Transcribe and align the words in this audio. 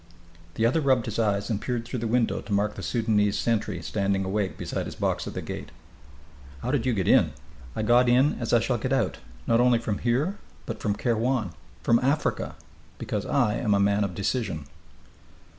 The 0.55 0.65
other 0.65 0.81
rubbed 0.81 1.05
his 1.05 1.19
eyes 1.19 1.51
and 1.51 1.61
peered 1.61 1.85
through 1.85 1.99
the 1.99 2.07
window 2.07 2.41
to 2.41 2.51
mark 2.51 2.73
the 2.73 2.81
Sudanese 2.81 3.37
sentry 3.37 3.83
standing 3.83 4.25
awake 4.25 4.57
beside 4.57 4.87
his 4.87 4.95
box 4.95 5.27
at 5.27 5.35
the 5.35 5.43
gate. 5.43 5.69
"How 6.63 6.71
did 6.71 6.87
you 6.87 6.93
get 6.95 7.07
in?" 7.07 7.33
"I 7.75 7.83
got 7.83 8.09
in 8.09 8.33
as 8.39 8.51
I 8.51 8.59
shall 8.61 8.79
get 8.79 8.93
out, 8.93 9.19
not 9.45 9.59
only 9.59 9.77
from 9.77 9.99
here, 9.99 10.39
but 10.65 10.79
from 10.79 10.95
Kairwan, 10.95 11.51
from 11.83 11.99
Africa 11.99 12.55
because 12.97 13.27
I 13.27 13.53
am 13.57 13.75
a 13.75 13.79
man 13.79 14.03
of 14.03 14.15
decision." 14.15 14.65